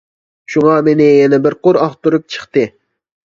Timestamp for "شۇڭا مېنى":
0.53-1.09